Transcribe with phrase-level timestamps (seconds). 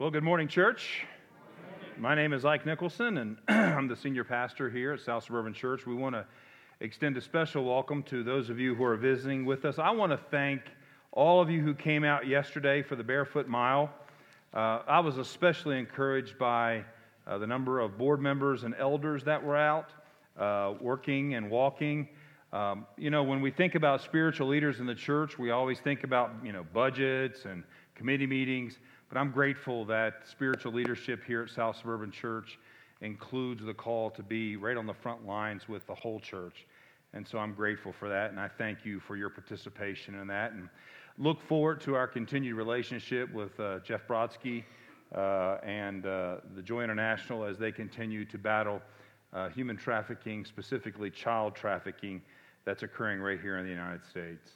[0.00, 1.04] Well, good morning, church.
[1.98, 5.86] My name is Ike Nicholson, and I'm the senior pastor here at South Suburban Church.
[5.86, 6.24] We want to
[6.80, 9.78] extend a special welcome to those of you who are visiting with us.
[9.78, 10.62] I want to thank
[11.12, 13.92] all of you who came out yesterday for the Barefoot Mile.
[14.54, 16.82] Uh, I was especially encouraged by
[17.26, 19.90] uh, the number of board members and elders that were out
[20.38, 22.08] uh, working and walking.
[22.54, 26.04] Um, you know, when we think about spiritual leaders in the church, we always think
[26.04, 27.64] about, you know, budgets and
[27.94, 28.78] committee meetings.
[29.10, 32.60] But I'm grateful that spiritual leadership here at South Suburban Church
[33.00, 36.64] includes the call to be right on the front lines with the whole church.
[37.12, 40.52] And so I'm grateful for that, and I thank you for your participation in that.
[40.52, 40.68] And
[41.18, 44.62] look forward to our continued relationship with uh, Jeff Brodsky
[45.12, 48.80] uh, and uh, the Joy International as they continue to battle
[49.32, 52.22] uh, human trafficking, specifically child trafficking,
[52.64, 54.50] that's occurring right here in the United States.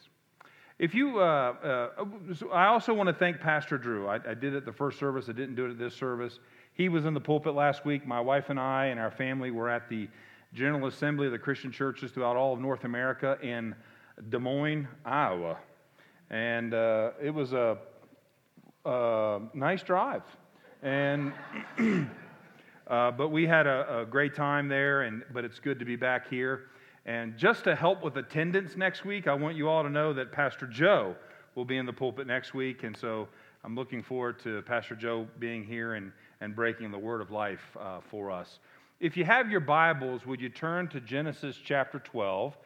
[0.78, 2.04] If you, uh, uh,
[2.52, 4.08] I also want to thank Pastor Drew.
[4.08, 5.28] I, I, did it the first service.
[5.28, 6.40] I didn't do it at this service.
[6.72, 8.04] He was in the pulpit last week.
[8.04, 10.08] My wife and I and our family were at the
[10.52, 13.74] General Assembly of the Christian churches throughout all of North America in
[14.30, 15.58] Des Moines, Iowa,
[16.30, 17.78] and uh, it was a,
[18.84, 20.22] a, nice drive.
[20.82, 21.32] And
[22.88, 25.02] uh, but we had a, a great time there.
[25.02, 26.66] And but it's good to be back here.
[27.06, 30.32] And just to help with attendance next week, I want you all to know that
[30.32, 31.14] Pastor Joe
[31.54, 32.82] will be in the pulpit next week.
[32.82, 33.28] And so
[33.62, 37.76] I'm looking forward to Pastor Joe being here and, and breaking the word of life
[37.78, 38.58] uh, for us.
[39.00, 42.56] If you have your Bibles, would you turn to Genesis chapter 12?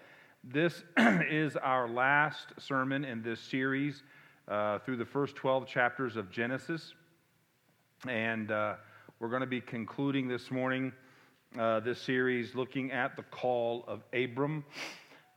[0.44, 4.04] This is our last sermon in this series
[4.46, 6.94] uh, through the first 12 chapters of Genesis.
[8.06, 8.74] And uh,
[9.18, 10.92] we're going to be concluding this morning
[11.56, 14.64] uh, this series looking at the call of Abram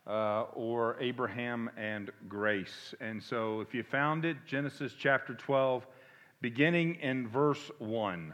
[0.08, 2.94] uh, or Abraham and grace.
[3.00, 5.86] And so if you found it, Genesis chapter 12,
[6.42, 8.34] beginning in verse 1.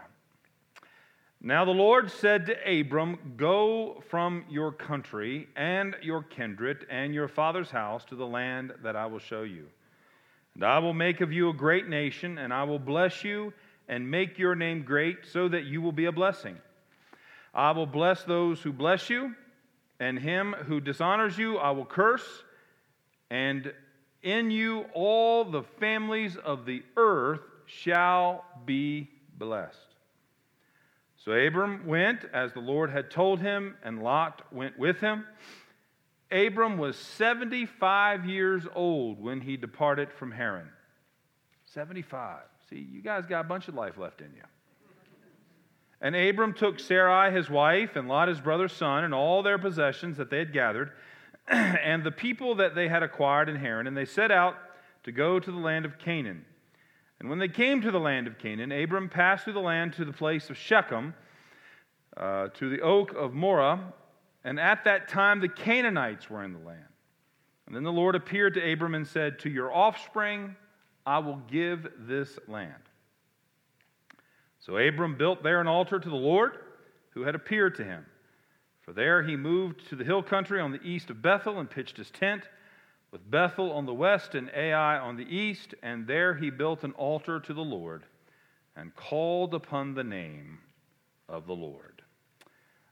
[1.40, 7.28] Now the Lord said to Abram, Go from your country and your kindred and your
[7.28, 9.68] father's house to the land that I will show you.
[10.56, 13.54] And I will make of you a great nation, and I will bless you
[13.88, 16.58] and make your name great so that you will be a blessing.
[17.58, 19.34] I will bless those who bless you,
[20.00, 22.44] and him who dishonors you I will curse,
[23.32, 23.74] and
[24.22, 29.76] in you all the families of the earth shall be blessed.
[31.18, 35.26] So Abram went as the Lord had told him, and Lot went with him.
[36.32, 40.70] Abram was 75 years old when he departed from Haran.
[41.66, 42.42] 75.
[42.70, 44.44] See, you guys got a bunch of life left in you.
[46.02, 50.18] And Abram took Sarai his wife, and Lot his brother's son, and all their possessions
[50.18, 50.92] that they had gathered,
[51.48, 54.56] and the people that they had acquired in Haran, and they set out
[55.04, 56.46] to go to the land of Canaan.
[57.20, 60.06] And when they came to the land of Canaan, Abram passed through the land to
[60.06, 61.16] the place of Shechem,
[62.16, 63.80] uh, to the oak of Moreh,
[64.44, 66.84] and at that time the Canaanites were in the land.
[67.66, 70.56] And then the Lord appeared to Abram and said, To your offspring
[71.06, 72.74] I will give this land.
[74.68, 76.58] So Abram built there an altar to the Lord
[77.12, 78.06] who had appeared to him.
[78.82, 81.96] For there he moved to the hill country on the east of Bethel and pitched
[81.96, 82.44] his tent,
[83.12, 86.92] with Bethel on the west and Ai on the east, and there he built an
[86.92, 88.04] altar to the Lord
[88.76, 90.60] and called upon the name
[91.30, 92.02] of the Lord.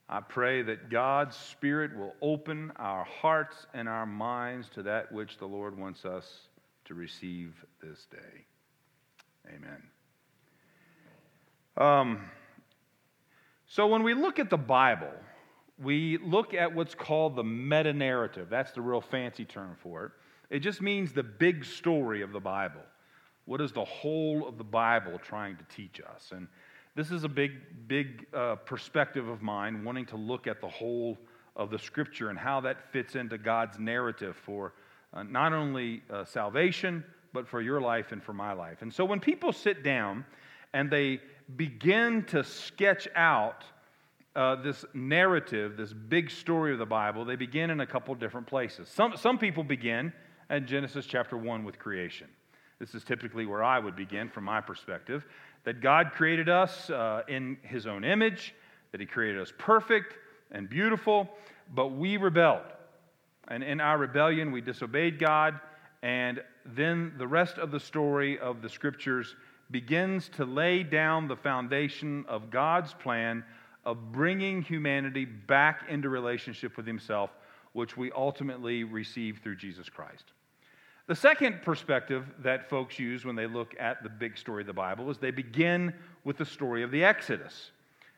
[0.07, 5.37] I pray that God's Spirit will open our hearts and our minds to that which
[5.39, 6.47] the Lord wants us
[6.85, 8.45] to receive this day.
[9.53, 9.81] Amen.
[11.77, 12.21] Um,
[13.67, 15.11] so when we look at the Bible,
[15.77, 18.47] we look at what's called the meta narrative.
[18.49, 20.11] That's the real fancy term for it.
[20.49, 22.81] It just means the big story of the Bible.
[23.45, 26.31] What is the whole of the Bible trying to teach us?
[26.31, 26.47] And
[26.95, 31.17] this is a big, big uh, perspective of mine, wanting to look at the whole
[31.55, 34.73] of the Scripture and how that fits into God's narrative for
[35.13, 37.03] uh, not only uh, salvation,
[37.33, 38.81] but for your life and for my life.
[38.81, 40.25] And so when people sit down
[40.73, 41.19] and they
[41.55, 43.63] begin to sketch out
[44.35, 48.47] uh, this narrative, this big story of the Bible, they begin in a couple different
[48.47, 48.89] places.
[48.89, 50.11] Some, some people begin
[50.49, 52.27] at Genesis chapter 1 with creation.
[52.79, 55.25] This is typically where I would begin from my perspective
[55.63, 58.53] that God created us uh, in His own image,
[58.91, 60.17] that He created us perfect
[60.51, 61.29] and beautiful,
[61.73, 62.61] but we rebelled.
[63.47, 65.59] And in our rebellion, we disobeyed God,
[66.03, 69.35] and then the rest of the story of the scriptures
[69.71, 73.43] begins to lay down the foundation of God's plan
[73.83, 77.29] of bringing humanity back into relationship with Himself,
[77.73, 80.31] which we ultimately receive through Jesus Christ.
[81.07, 84.73] The second perspective that folks use when they look at the big story of the
[84.73, 87.69] Bible is they begin with the story of the Exodus,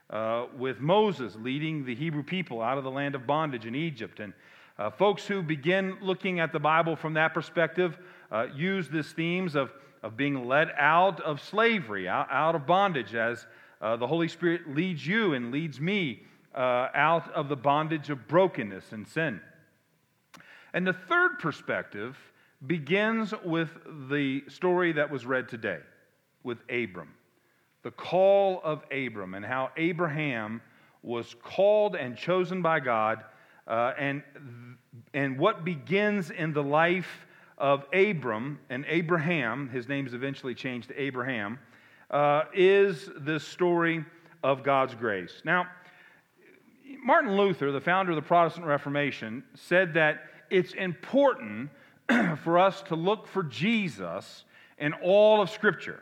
[0.10, 4.22] uh, with Moses leading the Hebrew people out of the land of bondage in Egypt.
[4.22, 4.32] And
[4.80, 7.98] uh, folks who begin looking at the Bible from that perspective
[8.32, 9.74] uh, use these themes of,
[10.04, 13.46] of being led out of slavery, out, out of bondage, as
[13.82, 16.24] uh, the Holy Spirit leads you and leads me
[16.56, 19.40] uh, out of the bondage of brokenness and sin.
[20.74, 22.18] And the third perspective
[22.66, 23.70] begins with
[24.10, 25.80] the story that was read today
[26.44, 27.14] with Abram.
[27.84, 30.62] The call of Abram and how Abraham
[31.04, 33.24] was called and chosen by God,
[33.68, 34.24] uh, and,
[35.14, 37.27] and what begins in the life
[37.57, 41.59] of Abram and Abraham, his name is eventually changed to Abraham,
[42.12, 44.06] uh, is the story
[44.44, 45.42] of God's grace.
[45.44, 45.68] Now,
[47.04, 51.69] Martin Luther, the founder of the Protestant Reformation, said that it's important
[52.44, 54.45] for us to look for Jesus
[54.77, 56.01] in all of Scripture.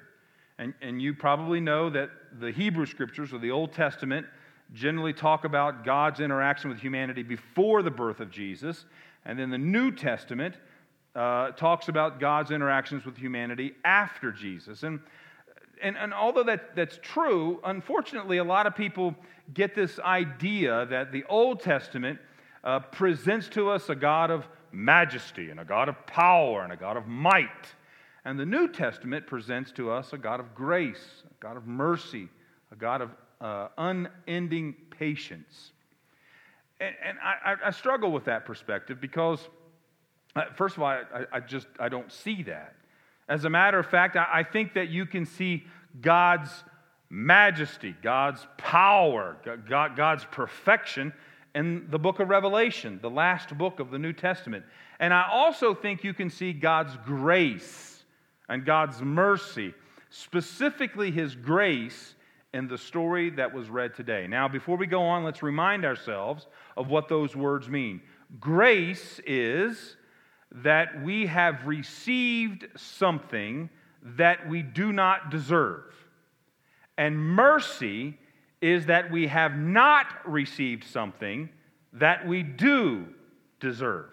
[0.57, 2.09] And, and you probably know that
[2.39, 4.25] the Hebrew Scriptures or the Old Testament
[4.73, 8.85] generally talk about God's interaction with humanity before the birth of Jesus.
[9.25, 10.55] And then the New Testament
[11.15, 14.83] uh, talks about God's interactions with humanity after Jesus.
[14.83, 14.99] And,
[15.81, 19.15] and, and although that, that's true, unfortunately, a lot of people
[19.53, 22.19] get this idea that the Old Testament
[22.63, 26.77] uh, presents to us a God of majesty and a God of power and a
[26.77, 27.73] God of might.
[28.25, 32.27] And the New Testament presents to us a God of grace, a God of mercy,
[32.71, 35.71] a God of uh, unending patience.
[36.79, 39.47] And, and I, I, struggle with that perspective because,
[40.35, 42.75] Uh, first of all, I, I, just I don't see that.
[43.29, 45.65] As a matter of fact, I, think that you can see
[46.01, 46.51] God's
[47.09, 49.37] majesty, God's power,
[49.67, 51.13] God, God's perfection
[51.55, 54.65] in the book of Revelation, the last book of the New Testament.
[54.99, 58.03] And I also think you can see God's grace
[58.49, 59.73] and God's mercy,
[60.09, 62.15] specifically His grace
[62.53, 64.27] in the story that was read today.
[64.27, 66.47] Now, before we go on, let's remind ourselves
[66.77, 68.01] of what those words mean.
[68.39, 69.97] Grace is
[70.51, 73.69] that we have received something
[74.01, 75.93] that we do not deserve.
[76.97, 78.17] And mercy
[78.61, 81.49] is that we have not received something
[81.93, 83.07] that we do
[83.59, 84.09] deserve.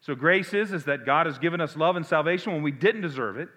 [0.00, 3.00] So grace is, is that God has given us love and salvation when we didn't
[3.00, 3.48] deserve it.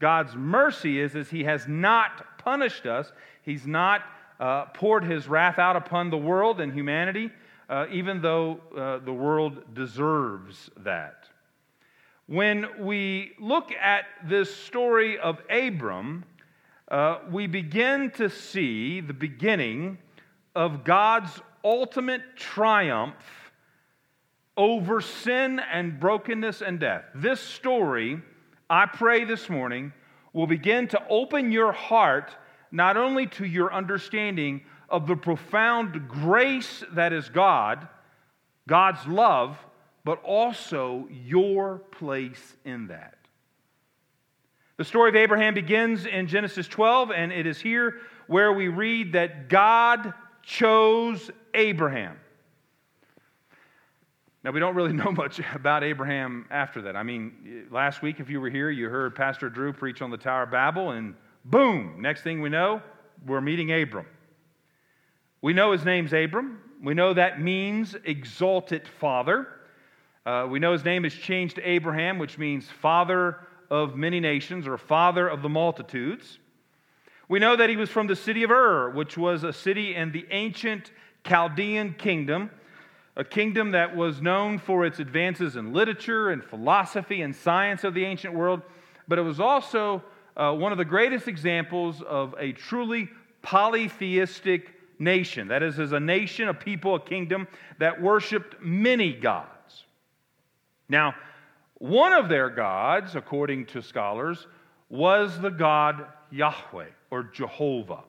[0.00, 3.12] God's mercy is, is he has not punished us.
[3.42, 4.02] He's not
[4.40, 7.30] uh, poured his wrath out upon the world and humanity,
[7.68, 11.28] uh, even though uh, the world deserves that.
[12.26, 16.24] When we look at this story of Abram,
[16.88, 19.98] uh, we begin to see the beginning
[20.54, 23.14] of God's ultimate triumph
[24.56, 27.04] over sin and brokenness and death.
[27.14, 28.22] This story,
[28.70, 29.92] I pray this morning,
[30.32, 32.34] will begin to open your heart
[32.72, 37.86] not only to your understanding of the profound grace that is God,
[38.66, 39.58] God's love,
[40.04, 43.16] but also your place in that.
[44.76, 49.12] The story of Abraham begins in Genesis 12, and it is here where we read
[49.12, 50.12] that God
[50.42, 52.18] chose Abraham.
[54.42, 56.96] Now, we don't really know much about Abraham after that.
[56.96, 60.18] I mean, last week, if you were here, you heard Pastor Drew preach on the
[60.18, 61.14] Tower of Babel, and
[61.44, 62.82] boom, next thing we know,
[63.26, 64.06] we're meeting Abram.
[65.40, 66.60] We know his name's Abram.
[66.82, 69.48] We know that means exalted father.
[70.26, 73.38] Uh, we know his name is changed to Abraham, which means father
[73.70, 76.38] of many nations or father of the multitudes.
[77.28, 80.12] We know that he was from the city of Ur, which was a city in
[80.12, 80.92] the ancient
[81.26, 82.50] Chaldean kingdom,
[83.16, 87.94] a kingdom that was known for its advances in literature and philosophy and science of
[87.94, 88.62] the ancient world,
[89.06, 90.02] but it was also
[90.36, 93.08] uh, one of the greatest examples of a truly
[93.42, 95.48] polytheistic nation.
[95.48, 97.46] That is, as a nation, a people, a kingdom
[97.78, 99.53] that worshiped many gods.
[100.88, 101.14] Now,
[101.78, 104.46] one of their gods, according to scholars,
[104.88, 108.04] was the god Yahweh or Jehovah.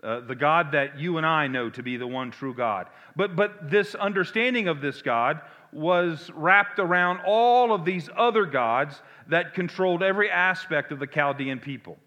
[0.00, 2.86] Uh, the God that you and I know to be the one true God.
[3.16, 5.40] But, but this understanding of this God
[5.72, 11.58] was wrapped around all of these other gods that controlled every aspect of the Chaldean
[11.58, 11.98] people.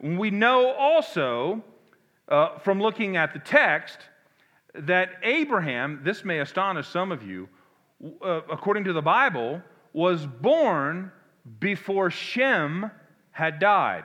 [0.00, 1.64] We know also
[2.28, 3.98] uh, from looking at the text
[4.74, 7.48] that Abraham, this may astonish some of you,
[8.22, 11.10] uh, according to the Bible, was born
[11.58, 12.90] before Shem
[13.30, 14.04] had died.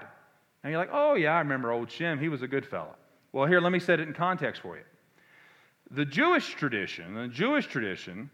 [0.64, 2.20] And you're like, oh, yeah, I remember old Shem.
[2.20, 2.96] He was a good fellow.
[3.32, 4.84] Well, here, let me set it in context for you.
[5.92, 8.30] The Jewish tradition, the Jewish tradition,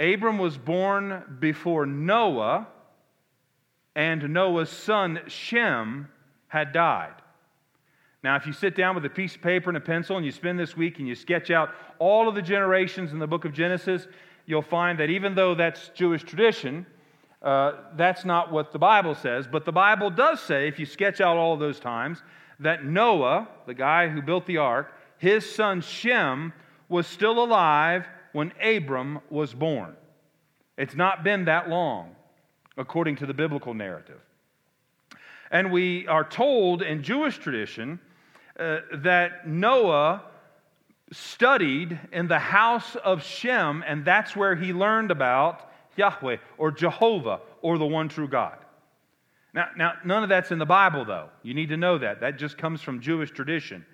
[0.00, 2.66] Abram was born before Noah
[3.94, 6.08] and Noah's son Shem
[6.48, 7.14] had died.
[8.22, 10.32] Now, if you sit down with a piece of paper and a pencil and you
[10.32, 13.52] spend this week and you sketch out all of the generations in the book of
[13.52, 14.08] Genesis,
[14.46, 16.86] you'll find that even though that's Jewish tradition,
[17.42, 19.46] uh, that's not what the Bible says.
[19.46, 22.22] But the Bible does say, if you sketch out all of those times,
[22.60, 26.52] that Noah, the guy who built the ark, his son Shem,
[26.88, 29.94] was still alive when Abram was born.
[30.76, 32.16] It's not been that long,
[32.76, 34.20] according to the biblical narrative.
[35.50, 38.00] And we are told in Jewish tradition
[38.58, 40.22] uh, that Noah
[41.14, 47.40] studied in the house of Shem, and that's where he learned about Yahweh or Jehovah
[47.62, 48.58] or the one true God.
[49.52, 51.28] Now, now none of that's in the Bible, though.
[51.42, 52.20] You need to know that.
[52.20, 53.86] That just comes from Jewish tradition,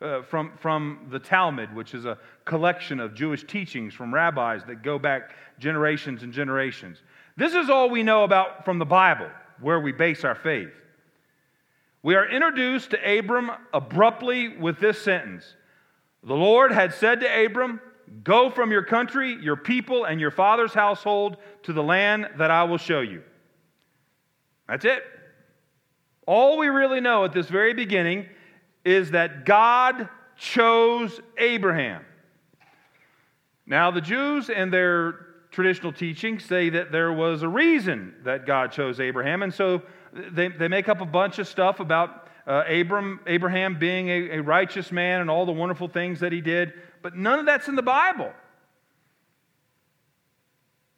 [0.00, 4.82] uh, from, from the Talmud, which is a collection of Jewish teachings from rabbis that
[4.82, 7.02] go back generations and generations.
[7.36, 9.28] This is all we know about from the Bible,
[9.60, 10.72] where we base our faith.
[12.02, 15.54] We are introduced to Abram abruptly with this sentence
[16.22, 17.80] The Lord had said to Abram,
[18.24, 22.64] Go from your country, your people, and your father's household to the land that I
[22.64, 23.22] will show you.
[24.66, 25.02] That's it.
[26.26, 28.26] All we really know at this very beginning
[28.84, 32.04] is that God chose Abraham.
[33.66, 38.72] Now, the Jews and their traditional teaching say that there was a reason that God
[38.72, 39.82] chose Abraham, and so
[40.12, 44.42] they, they make up a bunch of stuff about uh, Abram, Abraham being a, a
[44.42, 47.76] righteous man and all the wonderful things that he did, but none of that's in
[47.76, 48.32] the Bible.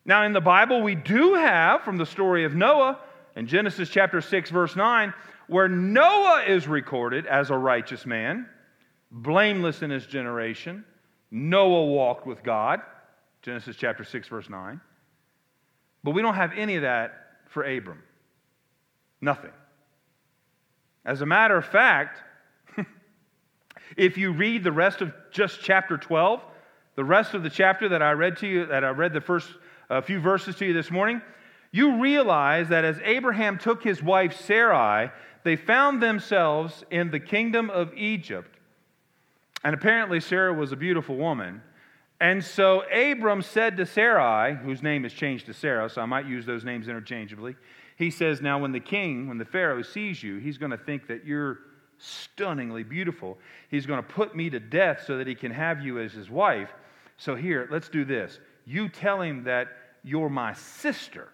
[0.04, 3.00] Now, in the Bible, we do have from the story of Noah
[3.35, 5.12] in Genesis chapter 6, verse 9,
[5.49, 8.49] where Noah is recorded as a righteous man,
[9.11, 10.85] blameless in his generation.
[11.33, 12.80] Noah walked with God,
[13.42, 14.80] Genesis chapter 6, verse 9.
[16.04, 17.12] But we don't have any of that
[17.49, 18.02] for Abram.
[19.21, 19.50] Nothing.
[21.04, 22.23] As a matter of fact,
[23.97, 26.40] if you read the rest of just chapter 12,
[26.97, 29.49] the rest of the chapter that I read to you, that I read the first
[29.88, 31.23] uh, few verses to you this morning,
[31.73, 35.11] you realize that as Abraham took his wife Sarai,
[35.45, 38.57] they found themselves in the kingdom of Egypt.
[39.64, 41.62] And apparently, Sarah was a beautiful woman.
[42.21, 46.26] And so Abram said to Sarai, whose name is changed to Sarah, so I might
[46.26, 47.57] use those names interchangeably,
[48.00, 51.07] he says, Now, when the king, when the Pharaoh sees you, he's going to think
[51.09, 51.59] that you're
[51.99, 53.37] stunningly beautiful.
[53.71, 56.30] He's going to put me to death so that he can have you as his
[56.30, 56.71] wife.
[57.19, 58.40] So, here, let's do this.
[58.64, 59.69] You tell him that
[60.02, 61.28] you're my sister.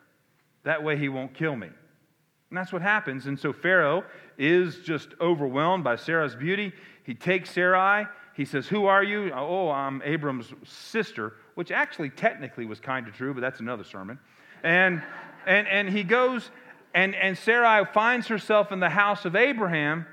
[0.65, 1.69] That way he won't kill me.
[1.69, 3.27] And that's what happens.
[3.27, 4.05] And so Pharaoh
[4.37, 6.73] is just overwhelmed by Sarah's beauty.
[7.05, 8.07] He takes Sarai.
[8.35, 9.31] He says, Who are you?
[9.33, 14.19] Oh, I'm Abram's sister, which actually technically was kind of true, but that's another sermon.
[14.65, 15.01] And
[15.47, 16.51] and, and he goes,
[16.95, 20.07] and, and Sarai finds herself in the house of Abraham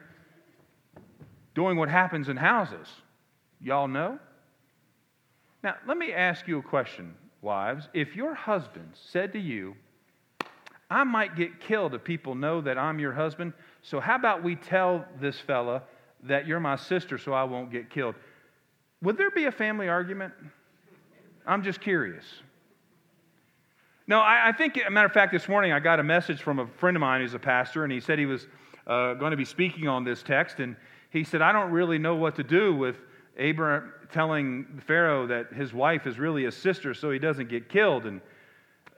[1.55, 2.87] doing what happens in houses.
[3.61, 4.19] Y'all know?
[5.63, 7.87] Now, let me ask you a question, wives.
[7.93, 9.75] If your husband said to you,
[10.89, 14.55] I might get killed if people know that I'm your husband, so how about we
[14.55, 15.83] tell this fella
[16.23, 18.15] that you're my sister so I won't get killed?
[19.01, 20.33] Would there be a family argument?
[21.45, 22.25] I'm just curious.
[24.05, 26.59] No, I, I think, a matter of fact, this morning I got a message from
[26.59, 28.47] a friend of mine who's a pastor, and he said he was
[28.85, 30.59] uh, going to be speaking on this text.
[30.59, 30.75] And
[31.09, 32.97] he said, I don't really know what to do with
[33.37, 38.05] Abraham telling Pharaoh that his wife is really his sister so he doesn't get killed.
[38.05, 38.19] And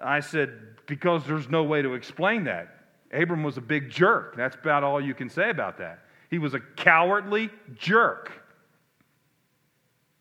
[0.04, 2.70] I said, Because there's no way to explain that.
[3.14, 4.36] Abram was a big jerk.
[4.36, 6.00] That's about all you can say about that.
[6.32, 8.32] He was a cowardly jerk.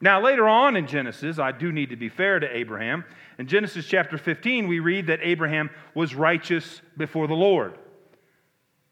[0.01, 3.05] Now, later on in Genesis, I do need to be fair to Abraham.
[3.39, 7.79] In Genesis chapter 15, we read that Abraham was righteous before the Lord.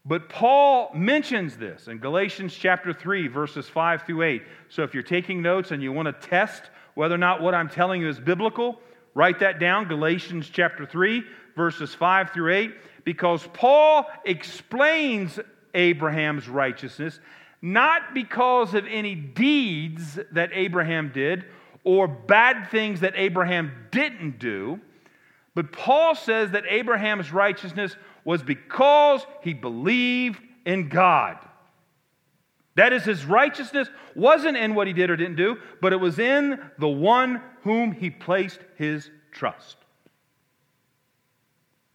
[0.05, 4.43] But Paul mentions this in Galatians chapter 3, verses 5 through 8.
[4.69, 6.63] So if you're taking notes and you want to test
[6.95, 8.79] whether or not what I'm telling you is biblical,
[9.13, 11.23] write that down Galatians chapter 3,
[11.55, 12.73] verses 5 through 8,
[13.05, 15.39] because Paul explains
[15.73, 17.19] Abraham's righteousness
[17.63, 21.45] not because of any deeds that Abraham did
[21.85, 24.81] or bad things that Abraham didn't do,
[25.55, 31.37] but Paul says that Abraham's righteousness was because he believed in God.
[32.75, 36.19] That is, his righteousness wasn't in what he did or didn't do, but it was
[36.19, 39.77] in the one whom he placed his trust.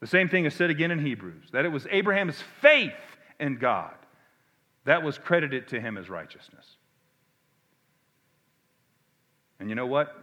[0.01, 2.95] The same thing is said again in Hebrews that it was Abraham's faith
[3.39, 3.98] in God
[4.89, 6.65] that was credited to him as righteousness.
[9.61, 10.15] And you know what?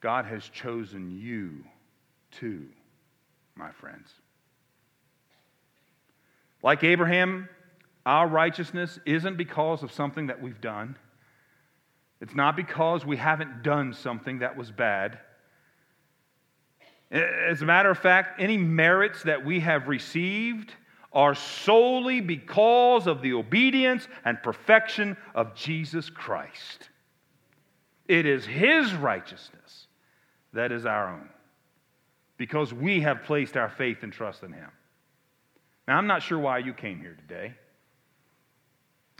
[0.00, 1.64] God has chosen you
[2.30, 2.68] too,
[3.56, 4.08] my friends.
[6.62, 7.48] Like Abraham,
[8.06, 10.96] our righteousness isn't because of something that we've done.
[12.20, 15.18] It's not because we haven't done something that was bad.
[17.10, 20.72] As a matter of fact, any merits that we have received
[21.14, 26.90] are solely because of the obedience and perfection of Jesus Christ.
[28.08, 29.86] It is His righteousness
[30.52, 31.28] that is our own
[32.36, 34.70] because we have placed our faith and trust in Him.
[35.86, 37.54] Now, I'm not sure why you came here today.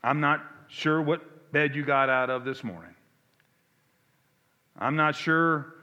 [0.03, 2.95] I'm not sure what bed you got out of this morning.
[4.79, 5.75] I'm not sure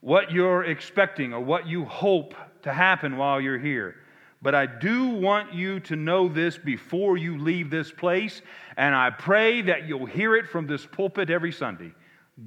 [0.00, 3.96] what you're expecting or what you hope to happen while you're here.
[4.44, 8.42] But I do want you to know this before you leave this place,
[8.76, 11.94] and I pray that you'll hear it from this pulpit every Sunday.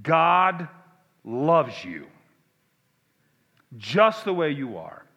[0.03, 0.67] God
[1.23, 2.05] loves you
[3.77, 5.07] just the way you are.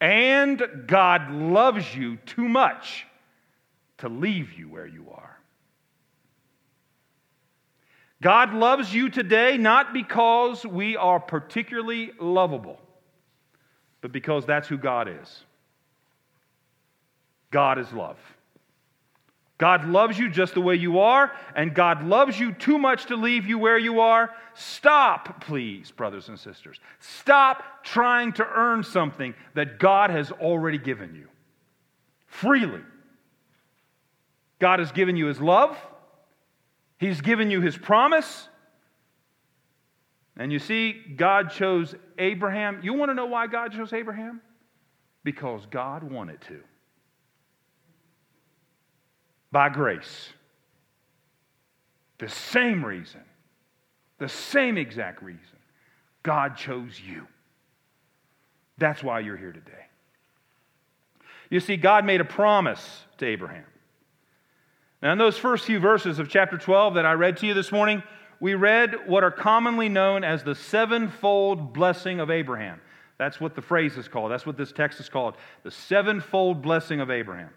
[0.00, 3.06] And God loves you too much
[3.98, 5.38] to leave you where you are.
[8.20, 12.80] God loves you today not because we are particularly lovable,
[14.00, 15.44] but because that's who God is.
[17.52, 18.18] God is love.
[19.58, 23.16] God loves you just the way you are, and God loves you too much to
[23.16, 24.30] leave you where you are.
[24.54, 26.80] Stop, please, brothers and sisters.
[26.98, 31.28] Stop trying to earn something that God has already given you
[32.26, 32.80] freely.
[34.58, 35.78] God has given you His love,
[36.98, 38.48] He's given you His promise.
[40.36, 42.80] And you see, God chose Abraham.
[42.82, 44.40] You want to know why God chose Abraham?
[45.22, 46.62] Because God wanted to
[49.52, 50.30] by grace.
[52.18, 53.20] The same reason,
[54.18, 55.40] the same exact reason.
[56.22, 57.26] God chose you.
[58.78, 59.86] That's why you're here today.
[61.50, 63.64] You see, God made a promise to Abraham.
[65.02, 67.72] Now, in those first few verses of chapter 12 that I read to you this
[67.72, 68.02] morning,
[68.40, 72.80] we read what are commonly known as the sevenfold blessing of Abraham.
[73.18, 74.32] That's what the phrase is called.
[74.32, 77.50] That's what this text is called the sevenfold blessing of Abraham.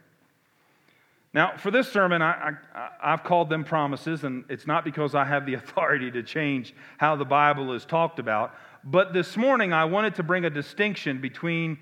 [1.36, 2.54] Now, for this sermon, I,
[3.02, 7.18] have called them promises, and it's not because I have the authority to change how
[7.18, 8.56] the Bible is talked about.
[8.86, 11.78] But this morning, I wanted to bring a distinction between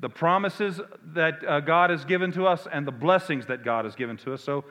[0.00, 0.78] the promises
[1.14, 4.34] that uh, God has given to us and the blessings that God has given to
[4.34, 4.44] us.
[4.44, 4.66] So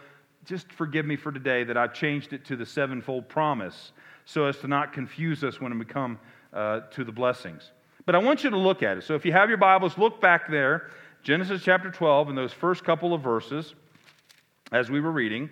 [0.46, 3.92] just forgive me for today that I've changed it to the sevenfold promise
[4.26, 6.20] so as to not confuse us when we come
[6.54, 7.72] uh, to the blessings.
[8.06, 9.04] But I want you to look at it.
[9.04, 10.92] So if you have your Bibles, look back there,
[11.24, 13.74] Genesis chapter 12, in those first couple of verses
[14.72, 15.50] as we were reading.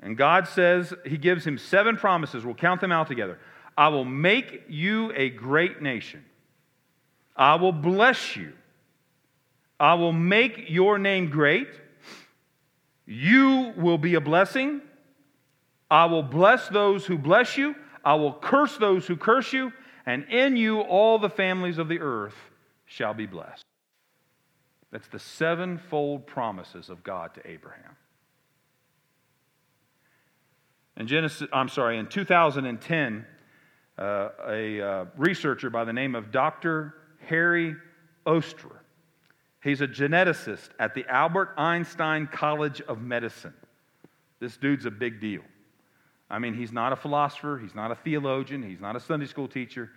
[0.00, 2.44] And God says, He gives him seven promises.
[2.44, 3.38] We'll count them out together.
[3.76, 6.24] I will make you a great nation.
[7.36, 8.52] I will bless you.
[9.78, 11.68] I will make your name great.
[13.06, 14.82] You will be a blessing.
[15.90, 17.74] I will bless those who bless you.
[18.04, 19.72] I will curse those who curse you.
[20.06, 22.36] And in you all the families of the earth
[22.84, 23.64] shall be blessed.
[24.92, 27.96] That's the sevenfold promises of God to Abraham.
[30.96, 33.24] In Genesis, I'm sorry, in 2010,
[33.98, 36.94] uh, a uh, researcher by the name of Dr.
[37.26, 37.76] Harry
[38.26, 38.78] Ostrer,
[39.62, 43.54] he's a geneticist at the Albert Einstein College of Medicine.
[44.40, 45.42] This dude's a big deal.
[46.28, 49.48] I mean, he's not a philosopher, he's not a theologian, he's not a Sunday school
[49.48, 49.90] teacher.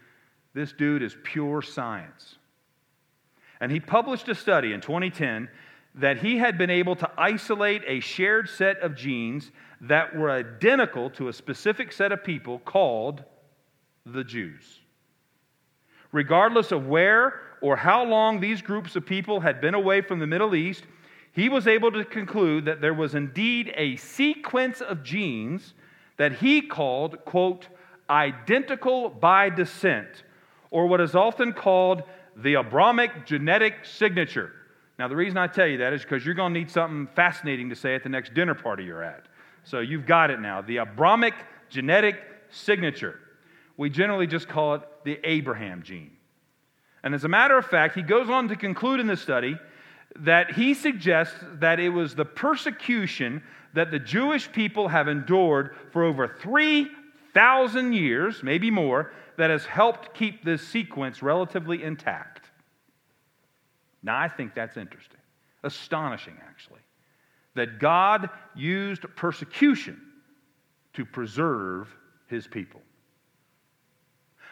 [0.54, 2.36] This dude is pure science.
[3.64, 5.48] And he published a study in 2010
[5.96, 11.10] that he had been able to isolate a shared set of genes that were identical
[11.12, 13.24] to a specific set of people called
[14.06, 14.82] the Jews.
[16.12, 20.28] Regardless of where or how long these groups of people had been away from the
[20.28, 20.84] Middle East,
[21.32, 25.74] he was able to conclude that there was indeed a sequence of genes
[26.18, 27.70] that he called, quote,
[28.10, 30.24] identical by descent,
[30.70, 32.04] or what is often called
[32.38, 34.52] the Abrahamic genetic signature.
[35.00, 37.70] Now, the reason I tell you that is because you're going to need something fascinating
[37.70, 39.26] to say at the next dinner party you're at.
[39.64, 40.62] So you've got it now.
[40.62, 41.34] The Abrahamic
[41.70, 42.16] genetic
[42.50, 43.20] signature.
[43.78, 46.12] We generally just call it the Abraham gene.
[47.04, 49.58] And as a matter of fact, he goes on to conclude in this study
[50.20, 53.42] that he suggests that it was the persecution
[53.74, 60.14] that the Jewish people have endured for over 3,000 years, maybe more, that has helped
[60.14, 62.50] keep this sequence relatively intact.
[64.02, 65.22] Now, I think that's interesting,
[65.64, 66.82] astonishing, actually,
[67.56, 70.02] that God used persecution
[70.94, 71.88] to preserve
[72.28, 72.82] his people.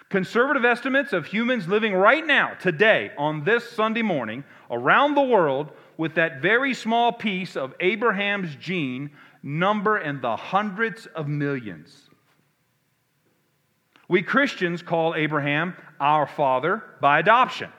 [0.09, 5.71] Conservative estimates of humans living right now, today, on this Sunday morning, around the world,
[5.97, 9.11] with that very small piece of Abraham's gene
[9.43, 12.09] number in the hundreds of millions.
[14.11, 17.71] We Christians call Abraham our father by adoption.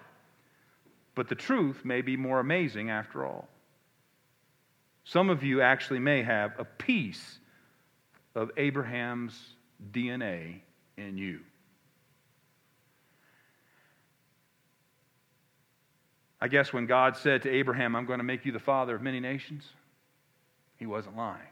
[1.15, 3.51] But the truth may be more amazing after all.
[5.05, 7.39] Some of you actually may have a piece
[8.35, 9.39] of Abraham's
[9.93, 10.61] DNA
[10.97, 11.41] in you.
[16.41, 19.03] I guess when God said to Abraham, I'm going to make you the father of
[19.03, 19.65] many nations,
[20.79, 21.52] he wasn't lying.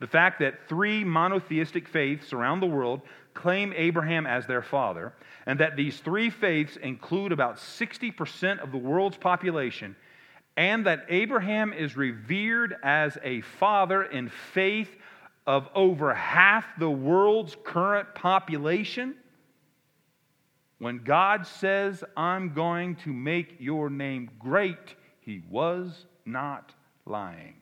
[0.00, 3.02] The fact that three monotheistic faiths around the world
[3.34, 5.12] claim Abraham as their father,
[5.46, 9.96] and that these three faiths include about 60% of the world's population,
[10.56, 14.90] and that Abraham is revered as a father in faith
[15.46, 19.14] of over half the world's current population.
[20.78, 26.72] When God says, I'm going to make your name great, he was not
[27.06, 27.54] lying.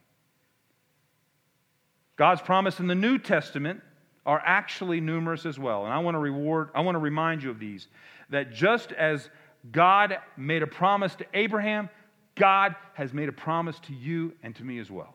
[2.16, 3.80] God's promise in the New Testament
[4.24, 5.84] are actually numerous as well.
[5.84, 7.88] And I want to reward, I want to remind you of these.
[8.30, 9.28] That just as
[9.70, 11.88] God made a promise to Abraham,
[12.34, 15.14] God has made a promise to you and to me as well.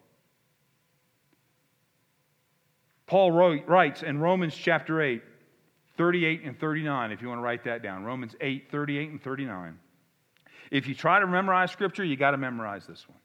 [3.07, 5.21] Paul writes in Romans chapter 8,
[5.97, 8.05] 38 and 39, if you want to write that down.
[8.05, 9.77] Romans 8, 38 and 39.
[10.71, 13.17] If you try to memorize scripture, you got to memorize this one.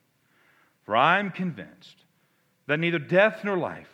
[0.84, 2.05] For I'm convinced
[2.66, 3.90] that neither death nor life,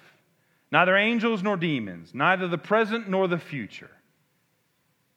[0.70, 3.90] neither angels nor demons, neither the present nor the future,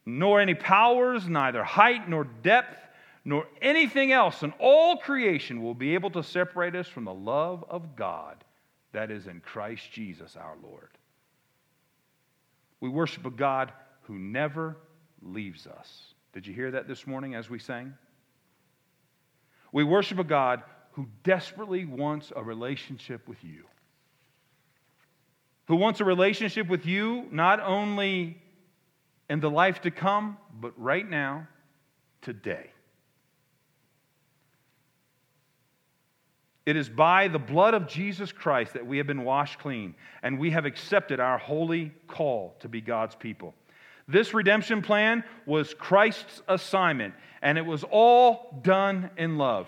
[0.05, 2.79] nor any powers, neither height nor depth,
[3.23, 7.63] nor anything else in all creation will be able to separate us from the love
[7.69, 8.43] of God
[8.91, 10.89] that is in Christ Jesus our Lord.
[12.79, 13.71] We worship a God
[14.03, 14.77] who never
[15.21, 16.13] leaves us.
[16.33, 17.93] Did you hear that this morning as we sang?
[19.71, 20.61] We worship a God
[20.95, 23.63] who desperately wants a relationship with you
[25.67, 28.37] who wants a relationship with you not only
[29.29, 31.47] in the life to come, but right now,
[32.21, 32.69] today.
[36.65, 40.39] It is by the blood of Jesus Christ that we have been washed clean, and
[40.39, 43.53] we have accepted our holy call to be God's people.
[44.07, 49.67] This redemption plan was Christ's assignment, and it was all done in love.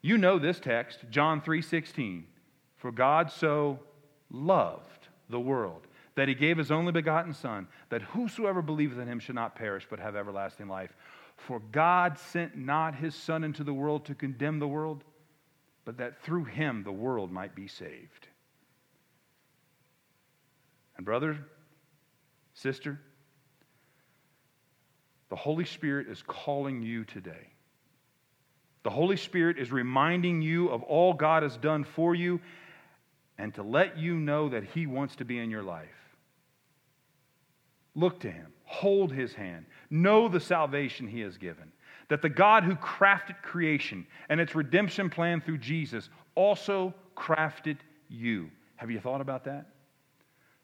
[0.00, 2.26] You know this text, John 3:16.
[2.76, 3.80] For God so
[4.30, 9.18] loved the world, that he gave his only begotten Son, that whosoever believeth in him
[9.18, 10.96] should not perish, but have everlasting life.
[11.36, 15.04] For God sent not his Son into the world to condemn the world,
[15.84, 18.28] but that through him the world might be saved.
[20.96, 21.38] And, brother,
[22.54, 23.00] sister,
[25.28, 27.52] the Holy Spirit is calling you today.
[28.82, 32.40] The Holy Spirit is reminding you of all God has done for you
[33.36, 35.88] and to let you know that He wants to be in your life.
[37.94, 41.72] Look to Him, hold His hand, know the salvation He has given.
[42.08, 47.76] That the God who crafted creation and its redemption plan through Jesus also crafted
[48.08, 48.50] you.
[48.76, 49.66] Have you thought about that?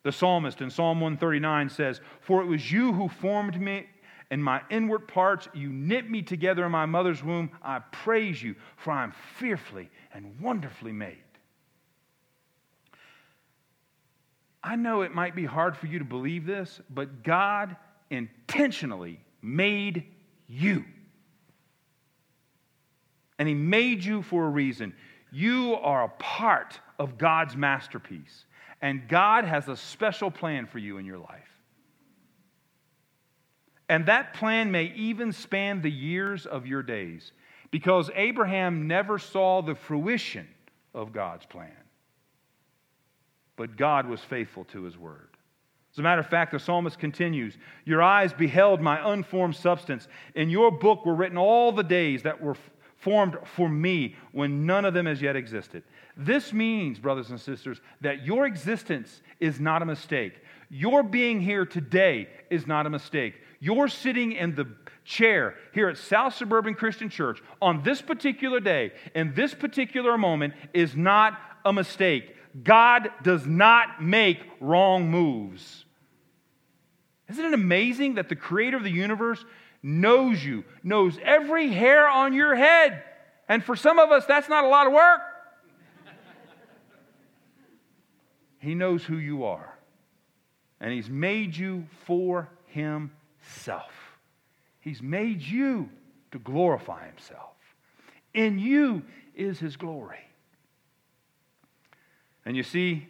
[0.05, 3.87] The psalmist in Psalm 139 says, For it was you who formed me
[4.35, 5.49] in my inward parts.
[5.55, 7.51] You knit me together in my mother's womb.
[7.62, 11.18] I praise you, for I am fearfully and wonderfully made.
[14.61, 17.77] I know it might be hard for you to believe this, but God
[18.11, 20.05] intentionally made
[20.49, 20.85] you.
[23.38, 24.97] And He made you for a reason.
[25.31, 28.47] You are a part of God's masterpiece,
[28.83, 31.43] and God has a special plan for you in your life.
[33.88, 37.33] And that plan may even span the years of your days,
[37.70, 40.49] because Abraham never saw the fruition
[40.94, 41.73] of God's plan
[43.57, 45.29] but God was faithful to his word.
[45.92, 50.09] As a matter of fact, the psalmist continues Your eyes beheld my unformed substance.
[50.35, 52.57] In your book were written all the days that were
[52.97, 55.85] formed for me when none of them as yet existed.
[56.16, 60.40] This means, brothers and sisters, that your existence is not a mistake.
[60.70, 63.35] Your being here today is not a mistake.
[63.64, 64.66] Your sitting in the
[65.07, 70.53] chair here at South Suburban Christian Church on this particular day, in this particular moment,
[70.74, 72.37] is not a mistake.
[72.62, 75.87] God does not make wrong moves.
[77.31, 79.42] Isn't it amazing that the creator of the universe
[79.83, 83.03] knows you, knows every hair on your head?
[83.48, 85.20] And for some of us, that's not a lot of work.
[88.59, 89.74] he knows who you are,
[90.83, 92.50] and He's made you for
[93.44, 93.92] Himself.
[94.80, 95.88] He's made you
[96.33, 97.54] to glorify himself.
[98.35, 99.02] In you
[99.35, 100.18] is his glory.
[102.44, 103.07] And you see,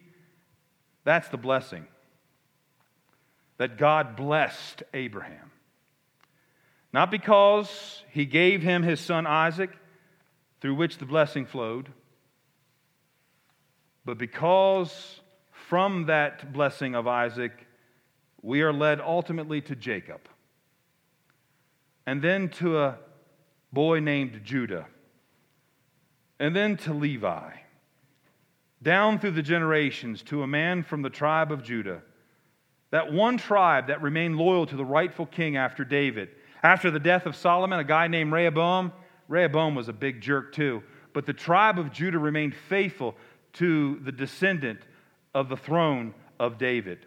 [1.03, 1.87] that's the blessing
[3.57, 5.51] that God blessed Abraham.
[6.93, 9.71] Not because he gave him his son Isaac,
[10.61, 11.89] through which the blessing flowed,
[14.05, 15.21] but because
[15.51, 17.64] from that blessing of Isaac,
[18.45, 20.21] we are led ultimately to Jacob,
[22.07, 22.99] and then to a
[23.73, 24.87] boy named Judah,
[26.39, 27.53] and then to Levi,
[28.83, 32.03] down through the generations to a man from the tribe of Judah,
[32.91, 36.29] that one tribe that remained loyal to the rightful king after David.
[36.63, 38.93] After the death of Solomon, a guy named Rehoboam,
[39.27, 40.83] Rehoboam was a big jerk too,
[41.15, 43.17] but the tribe of Judah remained faithful
[43.55, 44.81] to the descendant
[45.35, 47.07] of the throne of David.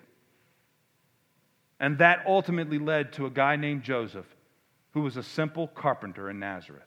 [1.79, 4.25] And that ultimately led to a guy named Joseph,
[4.93, 6.83] who was a simple carpenter in Nazareth.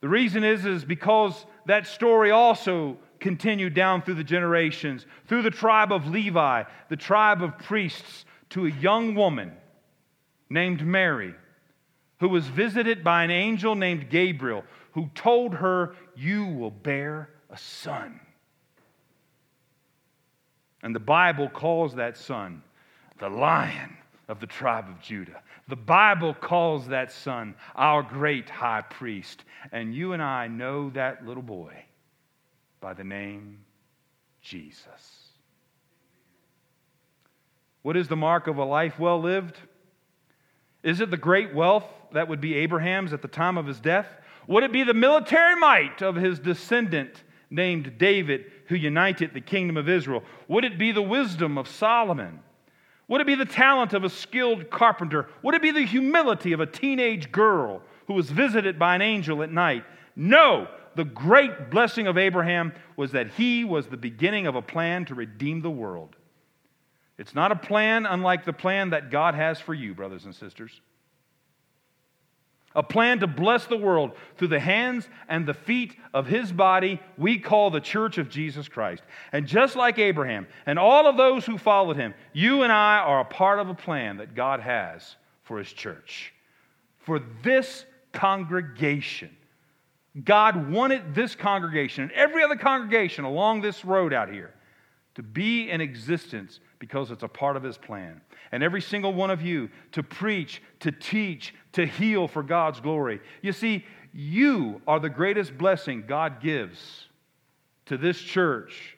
[0.00, 5.50] The reason is, is because that story also continued down through the generations, through the
[5.50, 9.52] tribe of Levi, the tribe of priests, to a young woman
[10.48, 11.34] named Mary,
[12.20, 17.58] who was visited by an angel named Gabriel, who told her, You will bear a
[17.58, 18.20] son.
[20.82, 22.62] And the Bible calls that son
[23.18, 23.96] the lion
[24.28, 25.42] of the tribe of Judah.
[25.68, 29.44] The Bible calls that son our great high priest.
[29.72, 31.84] And you and I know that little boy
[32.80, 33.64] by the name
[34.42, 35.28] Jesus.
[37.82, 39.58] What is the mark of a life well lived?
[40.82, 44.06] Is it the great wealth that would be Abraham's at the time of his death?
[44.46, 49.76] Would it be the military might of his descendant named David who united the kingdom
[49.76, 50.22] of Israel?
[50.48, 52.40] Would it be the wisdom of Solomon?
[53.08, 55.28] Would it be the talent of a skilled carpenter?
[55.42, 59.42] Would it be the humility of a teenage girl who was visited by an angel
[59.42, 59.84] at night?
[60.14, 65.04] No, the great blessing of Abraham was that he was the beginning of a plan
[65.06, 66.16] to redeem the world.
[67.16, 70.80] It's not a plan unlike the plan that God has for you, brothers and sisters
[72.74, 77.00] a plan to bless the world through the hands and the feet of his body
[77.16, 79.02] we call the church of Jesus Christ.
[79.32, 83.20] And just like Abraham and all of those who followed him, you and I are
[83.20, 86.32] a part of a plan that God has for his church.
[86.98, 89.34] For this congregation.
[90.24, 94.52] God wanted this congregation and every other congregation along this road out here
[95.18, 98.20] to be in existence because it's a part of his plan.
[98.52, 103.20] And every single one of you to preach, to teach, to heal for God's glory.
[103.42, 107.06] You see, you are the greatest blessing God gives
[107.86, 108.96] to this church,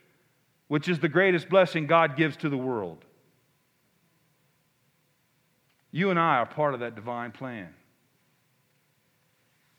[0.68, 3.02] which is the greatest blessing God gives to the world.
[5.90, 7.70] You and I are part of that divine plan.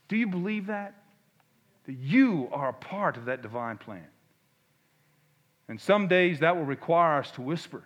[0.07, 1.03] Do you believe that?
[1.85, 4.07] That you are a part of that divine plan.
[5.71, 7.81] And some days that will require us to whisper.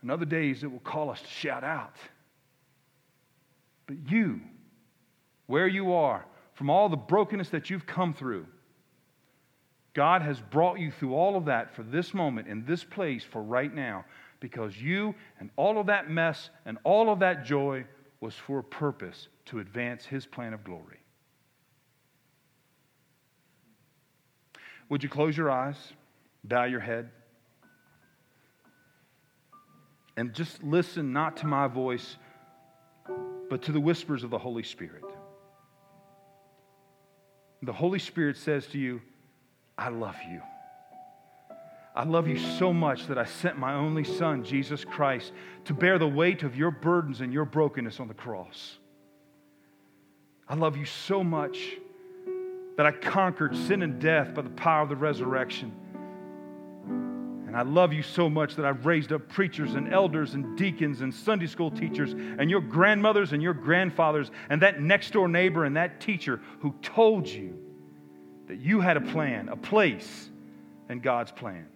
[0.00, 1.96] And other days it will call us to shout out.
[3.88, 4.40] But you,
[5.48, 8.46] where you are, from all the brokenness that you've come through,
[9.92, 13.42] God has brought you through all of that for this moment, in this place, for
[13.42, 14.04] right now,
[14.38, 17.84] because you and all of that mess and all of that joy
[18.20, 21.00] was for a purpose to advance His plan of glory.
[24.90, 25.92] Would you close your eyes?
[26.44, 27.10] Bow your head,
[30.16, 32.16] and just listen not to my voice,
[33.50, 35.04] but to the whispers of the Holy Spirit.
[37.62, 39.00] The Holy Spirit says to you,
[39.76, 40.40] I love you.
[41.96, 45.32] I love you so much that I sent my only Son, Jesus Christ,
[45.64, 48.78] to bear the weight of your burdens and your brokenness on the cross.
[50.48, 51.58] I love you so much
[52.76, 55.72] that I conquered sin and death by the power of the resurrection.
[57.54, 61.02] And I love you so much that I've raised up preachers and elders and deacons
[61.02, 65.64] and Sunday school teachers and your grandmothers and your grandfathers and that next door neighbor
[65.64, 67.56] and that teacher who told you
[68.48, 70.30] that you had a plan, a place
[70.88, 71.68] in God's plan.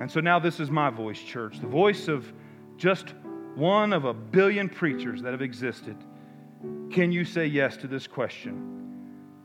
[0.00, 2.32] And so now this is my voice, church, the voice of
[2.76, 3.14] just
[3.54, 5.96] one of a billion preachers that have existed.
[6.90, 8.72] Can you say yes to this question?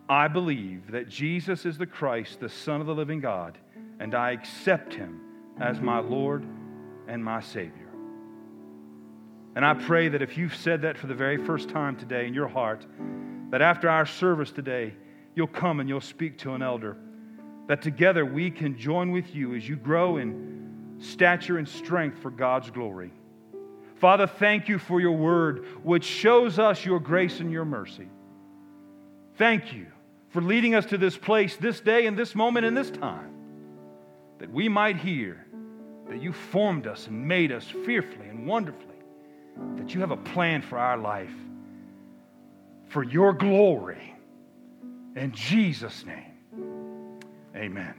[0.09, 3.59] I believe that Jesus is the Christ, the Son of the living God
[3.99, 5.21] and I accept him
[5.59, 6.45] as my Lord
[7.07, 7.89] and my Savior.
[9.55, 12.33] And I pray that if you've said that for the very first time today in
[12.33, 12.85] your heart,
[13.49, 14.93] that after our service today,
[15.35, 16.97] you'll come and you'll speak to an elder,
[17.67, 22.31] that together we can join with you as you grow in stature and strength for
[22.31, 23.11] God's glory.
[23.95, 28.07] Father, thank you for your word, which shows us your grace and your mercy.
[29.35, 29.87] Thank you
[30.29, 33.33] for leading us to this place, this day, and this moment, and this time,
[34.39, 35.45] that we might hear
[36.07, 38.95] that you formed us and made us fearfully and wonderfully,
[39.75, 41.33] that you have a plan for our life,
[42.87, 44.15] for your glory.
[45.15, 47.19] In Jesus' name,
[47.55, 47.98] amen.